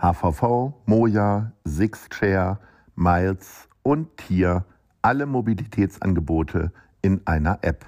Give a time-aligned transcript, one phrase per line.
[0.00, 2.58] HVV, Moja, Sixchair,
[2.94, 4.64] Miles und Tier,
[5.02, 6.72] alle Mobilitätsangebote
[7.02, 7.84] in einer App.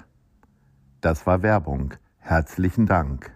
[1.01, 1.95] Das war Werbung.
[2.19, 3.31] Herzlichen Dank.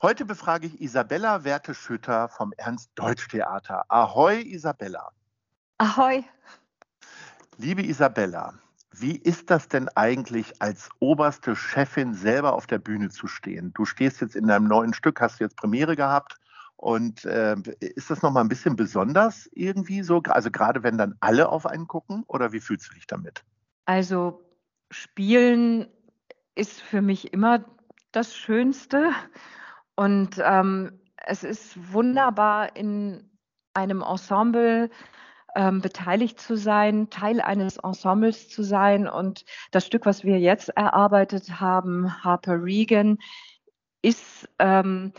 [0.00, 3.84] Heute befrage ich Isabella Werteschütter vom Ernst-Deutsch-Theater.
[3.88, 5.10] Ahoi, Isabella.
[5.76, 6.24] Ahoi.
[7.58, 8.54] Liebe Isabella,
[8.92, 13.74] wie ist das denn eigentlich als oberste Chefin selber auf der Bühne zu stehen?
[13.74, 16.39] Du stehst jetzt in deinem neuen Stück, hast jetzt Premiere gehabt
[16.80, 20.22] und äh, ist das nochmal ein bisschen besonders irgendwie so?
[20.22, 23.44] Also gerade wenn dann alle auf einen gucken oder wie fühlst du dich damit?
[23.84, 24.40] Also
[24.90, 25.88] Spielen
[26.54, 27.66] ist für mich immer
[28.12, 29.10] das Schönste
[29.94, 33.30] und ähm, es ist wunderbar in
[33.74, 34.88] einem Ensemble
[35.54, 40.70] ähm, beteiligt zu sein, Teil eines Ensembles zu sein und das Stück, was wir jetzt
[40.70, 43.18] erarbeitet haben, Harper Regan,
[44.00, 45.12] ist ähm,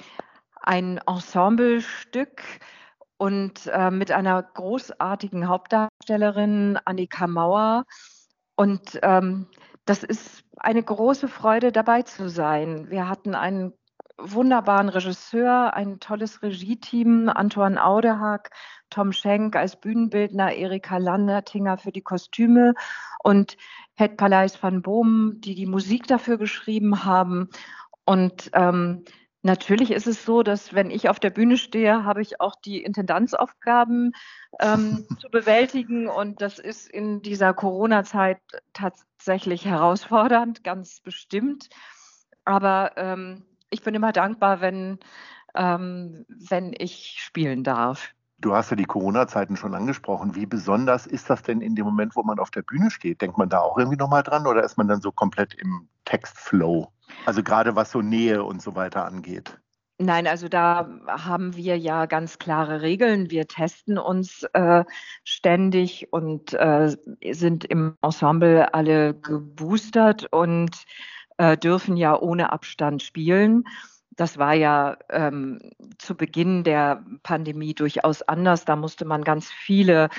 [0.62, 2.42] ein Ensemblestück
[3.18, 7.86] und äh, mit einer großartigen Hauptdarstellerin Annika Mauer.
[8.56, 9.48] Und ähm,
[9.86, 12.90] das ist eine große Freude, dabei zu sein.
[12.90, 13.74] Wir hatten einen
[14.18, 18.50] wunderbaren Regisseur, ein tolles Regie-Team, Antoine Audehag,
[18.90, 22.74] Tom Schenk als Bühnenbildner, Erika Landertinger für die Kostüme
[23.24, 23.58] und
[23.96, 27.50] Het Paleis van Boom, die die Musik dafür geschrieben haben.
[28.06, 29.06] Und ähm,
[29.44, 32.84] Natürlich ist es so, dass wenn ich auf der Bühne stehe, habe ich auch die
[32.84, 34.14] Intendanzaufgaben
[34.60, 36.08] ähm, zu bewältigen.
[36.08, 38.40] Und das ist in dieser Corona-Zeit
[38.74, 41.70] tatsächlich herausfordernd, ganz bestimmt.
[42.46, 45.00] Aber ähm, ich bin immer dankbar, wenn,
[45.56, 48.14] ähm, wenn ich spielen darf.
[48.42, 50.36] Du hast ja die Corona-Zeiten schon angesprochen.
[50.36, 53.22] Wie besonders ist das denn in dem Moment, wo man auf der Bühne steht?
[53.22, 56.92] Denkt man da auch irgendwie nochmal dran oder ist man dann so komplett im Textflow?
[57.26, 59.60] Also gerade was so Nähe und so weiter angeht.
[60.00, 63.30] Nein, also da haben wir ja ganz klare Regeln.
[63.30, 64.84] Wir testen uns äh,
[65.24, 66.96] ständig und äh,
[67.32, 70.86] sind im Ensemble alle geboostert und
[71.38, 73.66] äh, dürfen ja ohne Abstand spielen.
[74.22, 75.58] Das war ja ähm,
[75.98, 78.66] zu Beginn der Pandemie durchaus anders.
[78.66, 80.10] Da musste man ganz viele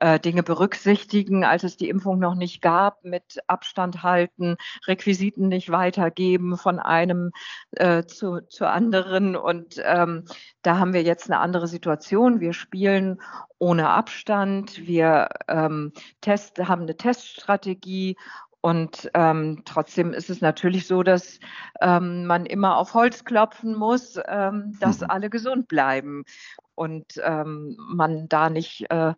[0.00, 4.56] äh, Dinge berücksichtigen, als es die Impfung noch nicht gab, mit Abstand halten,
[4.88, 7.30] Requisiten nicht weitergeben von einem
[7.76, 9.36] äh, zu, zu anderen.
[9.36, 10.24] Und ähm,
[10.62, 12.40] da haben wir jetzt eine andere Situation.
[12.40, 13.22] Wir spielen
[13.58, 14.84] ohne Abstand.
[14.84, 18.16] Wir ähm, test, haben eine Teststrategie
[18.64, 21.38] und ähm, trotzdem ist es natürlich so, dass
[21.82, 25.10] ähm, man immer auf Holz klopfen muss, ähm, dass mhm.
[25.10, 26.24] alle gesund bleiben
[26.74, 29.12] und ähm, man da nicht äh,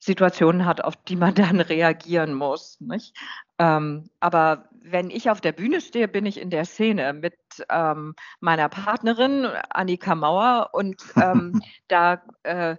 [0.00, 2.78] Situationen hat, auf die man dann reagieren muss.
[3.58, 7.38] Ähm, aber wenn ich auf der Bühne stehe, bin ich in der Szene mit
[7.70, 11.02] ähm, meiner Partnerin Annika Mauer und
[11.88, 12.76] da äh,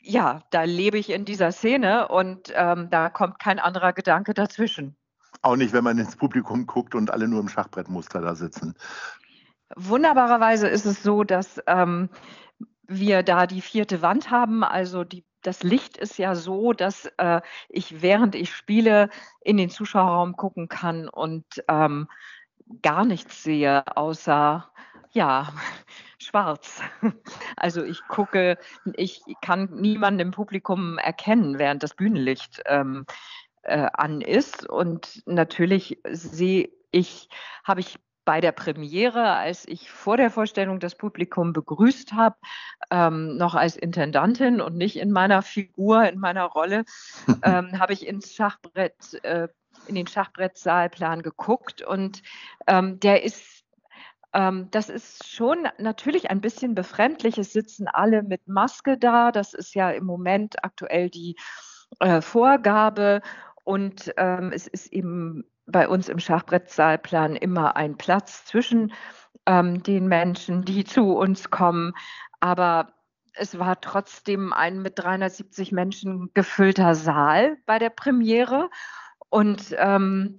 [0.00, 4.96] ja, da lebe ich in dieser Szene und da kommt kein anderer Gedanke dazwischen.
[5.44, 8.74] Auch nicht, wenn man ins Publikum guckt und alle nur im Schachbrettmuster da sitzen.
[9.76, 12.08] Wunderbarerweise ist es so, dass ähm,
[12.86, 14.64] wir da die vierte Wand haben.
[14.64, 19.10] Also die, das Licht ist ja so, dass äh, ich während ich spiele
[19.42, 22.08] in den Zuschauerraum gucken kann und ähm,
[22.80, 24.70] gar nichts sehe, außer
[25.12, 25.52] ja,
[26.18, 26.80] schwarz.
[27.56, 28.56] Also ich gucke,
[28.94, 33.04] ich kann niemanden im Publikum erkennen, während das Bühnenlicht ähm,
[33.64, 34.68] äh, an ist.
[34.68, 37.28] Und natürlich sehe ich,
[37.64, 42.36] habe ich bei der Premiere, als ich vor der Vorstellung das Publikum begrüßt habe,
[42.90, 46.84] ähm, noch als Intendantin und nicht in meiner Figur, in meiner Rolle,
[47.42, 49.48] ähm, habe ich ins Schachbrett, äh,
[49.86, 52.22] in den Schachbrettsaalplan geguckt und
[52.66, 53.64] ähm, der ist
[54.32, 57.38] ähm, das ist schon natürlich ein bisschen befremdlich.
[57.38, 59.30] Es sitzen alle mit Maske da.
[59.30, 61.36] Das ist ja im Moment aktuell die
[62.00, 63.22] äh, Vorgabe.
[63.64, 68.92] Und ähm, es ist eben bei uns im Schachbrettsaalplan immer ein Platz zwischen
[69.46, 71.92] ähm, den Menschen, die zu uns kommen.
[72.40, 72.92] Aber
[73.34, 78.70] es war trotzdem ein mit 370 Menschen gefüllter Saal bei der Premiere
[79.28, 80.38] und ähm,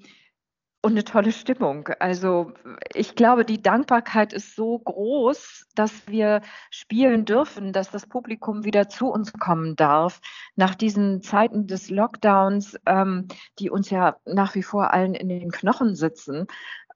[0.85, 1.89] und eine tolle Stimmung.
[1.97, 2.53] Also
[2.93, 8.87] ich glaube, die Dankbarkeit ist so groß, dass wir spielen dürfen, dass das Publikum wieder
[8.87, 10.21] zu uns kommen darf.
[10.55, 13.27] Nach diesen Zeiten des Lockdowns, ähm,
[13.57, 16.45] die uns ja nach wie vor allen in den Knochen sitzen,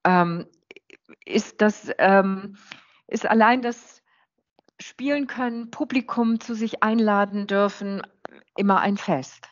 [0.03, 0.45] ähm,
[1.25, 2.57] ist das ähm,
[3.07, 4.03] ist allein das
[4.79, 8.03] Spielen können, Publikum zu sich einladen dürfen,
[8.55, 9.48] immer ein Fest.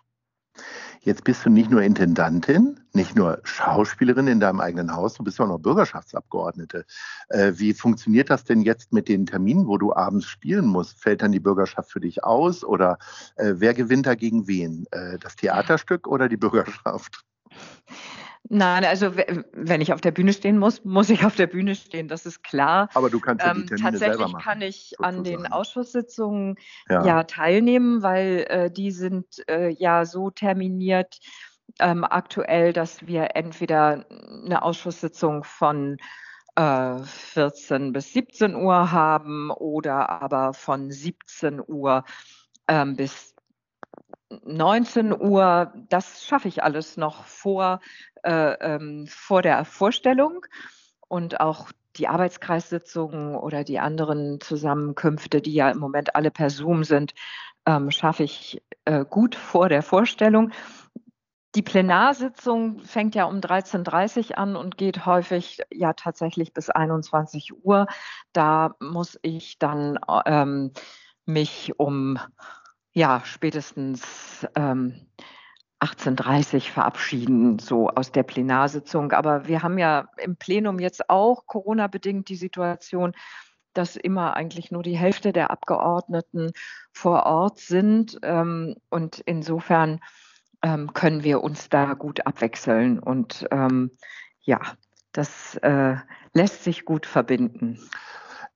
[1.07, 5.39] Jetzt bist du nicht nur Intendantin, nicht nur Schauspielerin in deinem eigenen Haus, du bist
[5.39, 6.85] auch noch Bürgerschaftsabgeordnete.
[7.29, 10.99] Äh, wie funktioniert das denn jetzt mit den Terminen, wo du abends spielen musst?
[10.99, 12.97] Fällt dann die Bürgerschaft für dich aus oder
[13.37, 14.85] äh, wer gewinnt da gegen wen?
[14.91, 17.23] Äh, das Theaterstück oder die Bürgerschaft?
[18.49, 19.11] Nein, also
[19.51, 22.43] wenn ich auf der Bühne stehen muss, muss ich auf der Bühne stehen, das ist
[22.43, 22.89] klar.
[22.93, 25.17] Aber du kannst ja die ähm, Termine ähm, Tatsächlich machen, kann ich sozusagen.
[25.17, 26.55] an den Ausschusssitzungen
[26.89, 31.19] ja, ja teilnehmen, weil äh, die sind äh, ja so terminiert
[31.79, 35.97] ähm, aktuell, dass wir entweder eine Ausschusssitzung von
[36.55, 42.03] äh, 14 bis 17 Uhr haben oder aber von 17 Uhr
[42.67, 43.35] ähm, bis
[44.29, 47.79] 19 Uhr, das schaffe ich alles noch vor,
[48.23, 50.45] äh, ähm, vor der Vorstellung
[51.07, 56.83] und auch die Arbeitskreissitzungen oder die anderen Zusammenkünfte, die ja im Moment alle per Zoom
[56.83, 57.13] sind,
[57.65, 60.51] ähm, schaffe ich äh, gut vor der Vorstellung.
[61.55, 67.65] Die Plenarsitzung fängt ja um 13.30 Uhr an und geht häufig ja tatsächlich bis 21
[67.65, 67.87] Uhr.
[68.31, 70.71] Da muss ich dann ähm,
[71.25, 72.19] mich um
[72.97, 74.95] ja, spätestens ähm,
[75.79, 79.11] 18.30 verabschieden, so aus der Plenarsitzung.
[79.11, 83.13] Aber wir haben ja im Plenum jetzt auch Corona-bedingt die Situation,
[83.73, 86.53] dass immer eigentlich nur die Hälfte der Abgeordneten
[86.91, 88.17] vor Ort sind.
[88.23, 89.99] Ähm, und insofern
[90.63, 92.97] ähm, können wir uns da gut abwechseln.
[92.97, 93.91] Und ähm,
[94.41, 94.59] ja,
[95.11, 95.97] das äh,
[96.33, 97.79] lässt sich gut verbinden.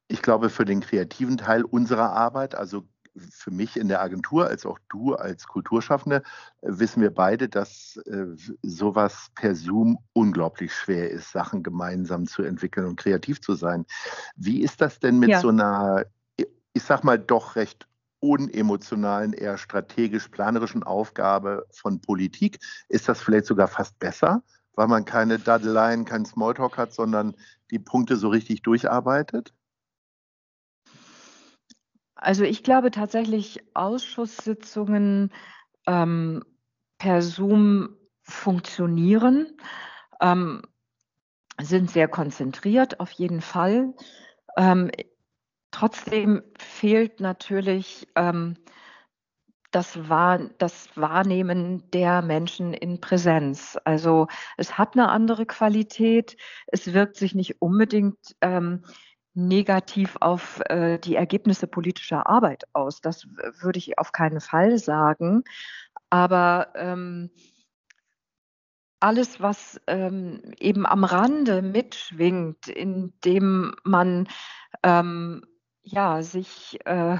[0.07, 2.87] Ich glaube, für den kreativen Teil unserer Arbeit, also
[3.17, 6.23] für mich in der Agentur als auch du als Kulturschaffende
[6.61, 8.25] äh, wissen wir beide, dass äh,
[8.61, 13.85] sowas per Zoom unglaublich schwer ist, Sachen gemeinsam zu entwickeln und kreativ zu sein.
[14.35, 15.39] Wie ist das denn mit ja.
[15.39, 16.05] so einer,
[16.73, 17.87] ich sag mal, doch recht
[18.19, 22.59] unemotionalen, eher strategisch-planerischen Aufgabe von Politik?
[22.87, 24.43] Ist das vielleicht sogar fast besser,
[24.75, 27.35] weil man keine Daddeleien, keinen Smalltalk hat, sondern
[27.71, 29.53] die Punkte so richtig durcharbeitet?
[32.21, 35.31] Also ich glaube tatsächlich, Ausschusssitzungen
[35.87, 36.43] ähm,
[36.99, 39.57] per Zoom funktionieren,
[40.21, 40.61] ähm,
[41.59, 43.95] sind sehr konzentriert auf jeden Fall.
[44.55, 44.91] Ähm,
[45.71, 48.55] trotzdem fehlt natürlich ähm,
[49.71, 53.79] das, Wahr, das Wahrnehmen der Menschen in Präsenz.
[53.83, 54.27] Also
[54.57, 56.37] es hat eine andere Qualität.
[56.67, 58.83] Es wirkt sich nicht unbedingt ähm,
[59.33, 63.01] negativ auf äh, die Ergebnisse politischer Arbeit aus.
[63.01, 63.27] Das
[63.59, 65.43] würde ich auf keinen Fall sagen.
[66.09, 67.31] Aber ähm,
[68.99, 74.27] alles, was ähm, eben am Rande mitschwingt, indem man
[74.83, 75.43] ähm,
[75.83, 77.17] ja, sich, äh,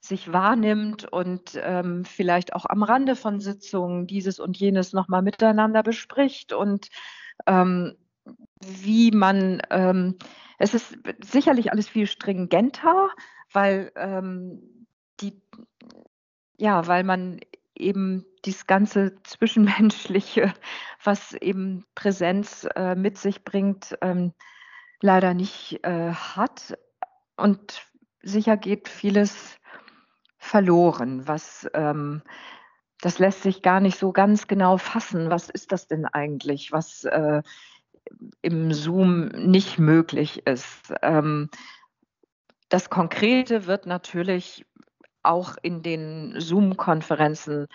[0.00, 5.82] sich wahrnimmt und ähm, vielleicht auch am Rande von Sitzungen dieses und jenes nochmal miteinander
[5.82, 6.88] bespricht und
[7.46, 7.96] ähm,
[8.60, 10.16] wie man ähm,
[10.58, 13.10] es ist sicherlich alles viel stringenter,
[13.52, 14.86] weil ähm,
[15.20, 15.40] die,
[16.56, 17.40] ja, weil man
[17.74, 20.54] eben dieses ganze Zwischenmenschliche,
[21.02, 24.32] was eben Präsenz äh, mit sich bringt, ähm,
[25.00, 26.78] leider nicht äh, hat.
[27.36, 27.86] Und
[28.22, 29.58] sicher geht vieles
[30.38, 32.22] verloren, was ähm,
[33.02, 35.28] das lässt sich gar nicht so ganz genau fassen.
[35.28, 36.72] Was ist das denn eigentlich?
[36.72, 37.42] Was äh,
[38.42, 40.92] im Zoom nicht möglich ist.
[41.02, 41.50] Ähm,
[42.68, 44.66] das Konkrete wird natürlich
[45.22, 47.66] auch in den Zoom-Konferenzen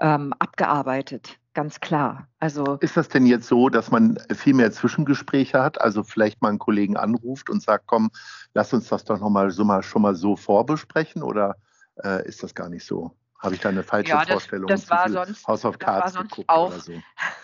[0.00, 2.28] ähm, abgearbeitet, ganz klar.
[2.38, 5.80] Also ist das denn jetzt so, dass man viel mehr Zwischengespräche hat?
[5.80, 8.10] Also vielleicht mal einen Kollegen anruft und sagt, komm,
[8.54, 11.56] lass uns das doch noch mal so mal schon mal so vorbesprechen oder
[12.02, 13.16] äh, ist das gar nicht so?
[13.46, 14.66] Habe ich da eine falsche ja, das, Vorstellung?
[14.66, 16.92] Das war sonst, House of Cards das war sonst auch, so.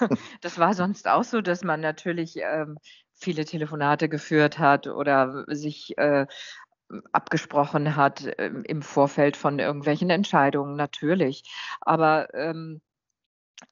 [0.40, 2.76] das war sonst auch so, dass man natürlich ähm,
[3.14, 6.26] viele Telefonate geführt hat oder sich äh,
[7.12, 11.44] abgesprochen hat äh, im Vorfeld von irgendwelchen Entscheidungen, natürlich.
[11.80, 12.80] Aber ähm,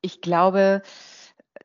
[0.01, 0.83] ich glaube,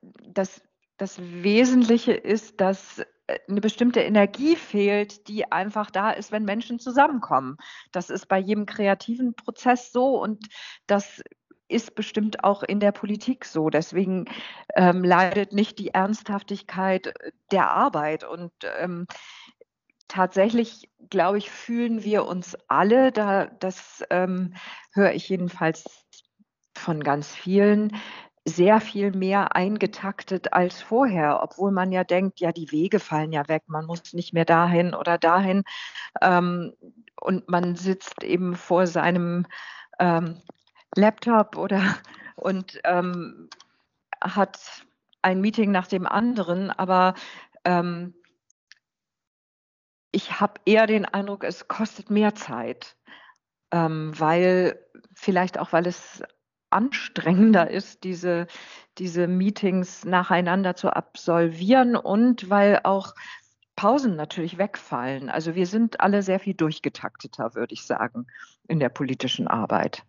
[0.02, 0.64] dass
[0.98, 3.06] das Wesentliche ist, dass
[3.50, 7.58] eine bestimmte Energie fehlt, die einfach da ist, wenn Menschen zusammenkommen.
[7.92, 10.48] Das ist bei jedem kreativen Prozess so und
[10.88, 11.22] das
[11.68, 13.70] ist bestimmt auch in der Politik so.
[13.70, 14.26] Deswegen
[14.76, 17.14] ähm, leidet nicht die Ernsthaftigkeit
[17.52, 18.24] der Arbeit.
[18.24, 19.08] Und ähm,
[20.08, 24.54] tatsächlich, glaube ich, fühlen wir uns alle, da, das ähm,
[24.94, 26.06] höre ich jedenfalls
[26.78, 27.96] von ganz vielen,
[28.46, 33.48] sehr viel mehr eingetaktet als vorher, obwohl man ja denkt, ja, die Wege fallen ja
[33.48, 35.64] weg, man muss nicht mehr dahin oder dahin.
[36.22, 36.74] Ähm,
[37.20, 39.48] und man sitzt eben vor seinem
[40.00, 40.42] ähm,
[40.96, 41.82] Laptop oder
[42.36, 43.50] und ähm,
[44.22, 44.60] hat
[45.22, 47.16] ein Meeting nach dem anderen, aber
[47.64, 48.14] ähm,
[50.12, 52.96] ich habe eher den Eindruck, es kostet mehr Zeit,
[53.72, 54.80] ähm, weil
[55.14, 56.24] vielleicht auch, weil es
[56.76, 58.48] anstrengender ist, diese,
[58.98, 63.16] diese Meetings nacheinander zu absolvieren und weil auch
[63.76, 65.30] Pausen natürlich wegfallen.
[65.30, 68.28] Also wir sind alle sehr viel durchgetakteter, würde ich sagen,
[68.68, 70.04] in der politischen Arbeit.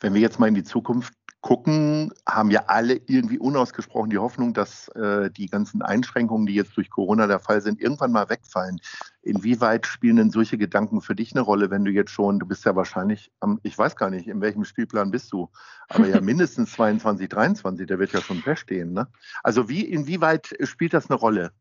[0.00, 1.14] Wenn wir jetzt mal in die Zukunft
[1.44, 6.74] gucken, haben ja alle irgendwie unausgesprochen die Hoffnung, dass äh, die ganzen Einschränkungen, die jetzt
[6.74, 8.80] durch Corona der Fall sind, irgendwann mal wegfallen.
[9.20, 12.64] Inwieweit spielen denn solche Gedanken für dich eine Rolle, wenn du jetzt schon, du bist
[12.64, 15.50] ja wahrscheinlich, am, ich weiß gar nicht, in welchem Spielplan bist du,
[15.90, 18.94] aber ja mindestens 22, 23, der wird ja schon feststehen.
[18.94, 19.08] Ne?
[19.42, 21.52] Also wie, inwieweit spielt das eine Rolle?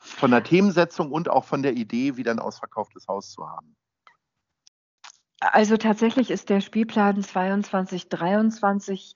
[0.00, 3.76] Von der Themensetzung und auch von der Idee, wieder ein ausverkauftes Haus zu haben.
[5.52, 9.14] Also tatsächlich ist der Spielplan 22, 23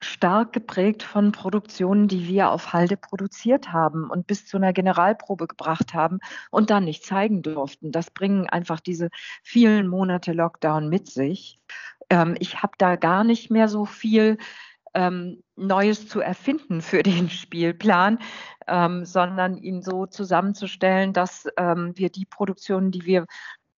[0.00, 5.46] stark geprägt von Produktionen, die wir auf Halde produziert haben und bis zu einer Generalprobe
[5.46, 6.20] gebracht haben
[6.50, 7.90] und dann nicht zeigen durften.
[7.92, 9.08] Das bringen einfach diese
[9.42, 11.58] vielen Monate Lockdown mit sich.
[12.10, 14.38] Ähm, ich habe da gar nicht mehr so viel
[14.94, 18.18] ähm, Neues zu erfinden für den Spielplan,
[18.66, 23.26] ähm, sondern ihn so zusammenzustellen, dass ähm, wir die Produktionen, die wir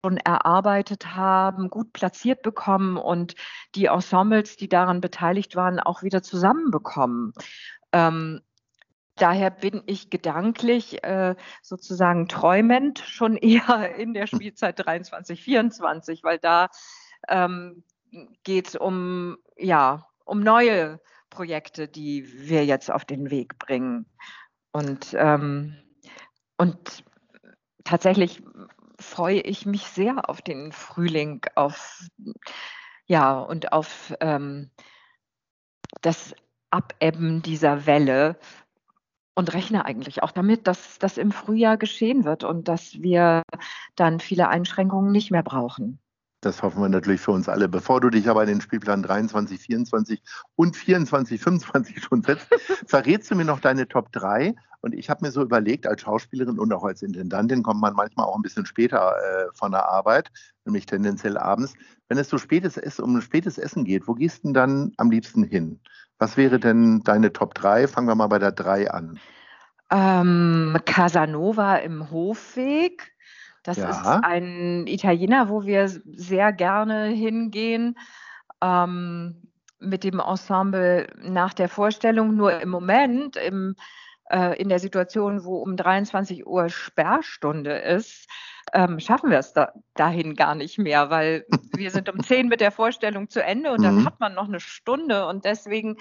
[0.04, 3.36] schon erarbeitet haben, gut platziert bekommen und
[3.76, 7.34] die Ensembles, die daran beteiligt waren, auch wieder zusammenbekommen.
[7.92, 8.42] Ähm,
[9.16, 16.40] daher bin ich gedanklich äh, sozusagen träumend schon eher in der Spielzeit 23, 24, weil
[16.40, 16.70] da
[17.28, 17.84] ähm,
[18.44, 24.06] geht es um, ja, um neue Projekte, die wir jetzt auf den Weg bringen.
[24.72, 25.76] Und, ähm,
[26.58, 27.04] und
[27.84, 28.42] tatsächlich
[29.00, 32.08] freue ich mich sehr auf den Frühling, auf
[33.06, 34.70] ja und auf ähm,
[36.02, 36.36] das
[36.70, 38.38] Abebben dieser Welle
[39.36, 43.44] und rechne eigentlich auch damit, dass das im Frühjahr geschehen wird und dass wir
[43.96, 46.00] dann viele Einschränkungen nicht mehr brauchen.
[46.42, 47.68] Das hoffen wir natürlich für uns alle.
[47.68, 50.22] Bevor du dich aber in den Spielplan 23, 24
[50.56, 52.48] und 24, 25 schon setzt,
[52.88, 54.56] verrätst du mir noch deine Top 3.
[54.82, 58.26] Und ich habe mir so überlegt, als Schauspielerin und auch als Intendantin kommt man manchmal
[58.26, 60.32] auch ein bisschen später äh, von der Arbeit,
[60.64, 61.74] nämlich tendenziell abends.
[62.08, 64.94] Wenn es so spätes Essen, um ein spätes Essen geht, wo gehst du denn dann
[64.96, 65.82] am liebsten hin?
[66.18, 67.90] Was wäre denn deine Top 3?
[67.90, 69.20] Fangen wir mal bei der 3 an.
[69.92, 73.12] Ähm, Casanova im Hofweg.
[73.70, 73.90] Das ja.
[73.90, 77.96] ist ein Italiener, wo wir sehr gerne hingehen.
[78.62, 79.50] Ähm,
[79.80, 82.36] mit dem Ensemble nach der Vorstellung.
[82.36, 83.76] Nur im Moment, im,
[84.30, 88.28] äh, in der Situation, wo um 23 Uhr Sperrstunde ist,
[88.74, 91.46] ähm, schaffen wir es da, dahin gar nicht mehr, weil
[91.76, 94.06] wir sind um 10 mit der Vorstellung zu Ende und dann mhm.
[94.06, 95.98] hat man noch eine Stunde und deswegen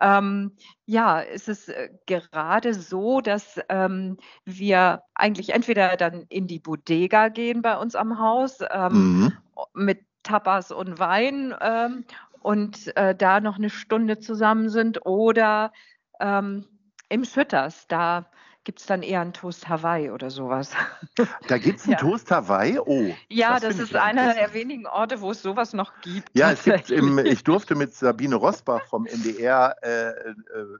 [0.00, 0.52] ähm,
[0.86, 7.28] ja, ist es äh, gerade so, dass ähm, wir eigentlich entweder dann in die Bodega
[7.28, 9.32] gehen bei uns am Haus ähm, mhm.
[9.74, 12.04] mit Tapas und Wein ähm,
[12.40, 15.72] und äh, da noch eine Stunde zusammen sind oder
[16.20, 16.66] ähm,
[17.08, 18.30] im Schütters, da
[18.70, 20.70] gibt es dann eher einen Toast Hawaii oder sowas.
[21.48, 21.98] Da gibt es einen ja.
[21.98, 22.78] Toast Hawaii?
[22.78, 23.12] Oh.
[23.28, 26.28] Ja, das, das ist einer der wenigen Orte, wo es sowas noch gibt.
[26.34, 30.34] Ja, es gibt im, ich durfte mit Sabine Rosbach vom NDR äh, äh,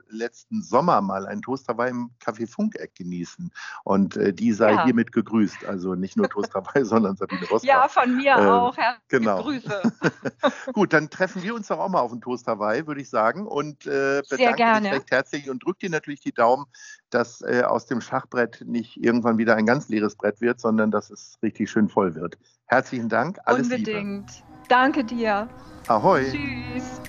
[0.07, 3.51] letzten Sommer mal einen Toast Hawaii im Café Funkeck genießen.
[3.83, 4.85] Und äh, die sei ja.
[4.85, 5.65] hiermit gegrüßt.
[5.65, 7.67] Also nicht nur Toast Hawaii, sondern Sabine Rosbach.
[7.67, 8.77] Ja, von mir äh, auch.
[8.77, 9.43] Herzliche genau.
[9.43, 9.81] Grüße.
[10.73, 13.45] Gut, dann treffen wir uns doch auch mal auf den Toast Hawaii, würde ich sagen.
[13.45, 16.65] Und äh, bedanke mich recht herzlich und drücke dir natürlich die Daumen,
[17.09, 21.09] dass äh, aus dem Schachbrett nicht irgendwann wieder ein ganz leeres Brett wird, sondern dass
[21.09, 22.37] es richtig schön voll wird.
[22.67, 23.39] Herzlichen Dank.
[23.45, 24.29] Alles Unbedingt.
[24.29, 24.67] Liebe.
[24.69, 25.49] Danke dir.
[25.87, 26.25] Ahoi.
[26.29, 27.01] Tschüss.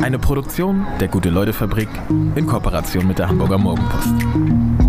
[0.00, 4.85] Eine Produktion der Gute-Leute-Fabrik in Kooperation mit der Hamburger Morgenpost.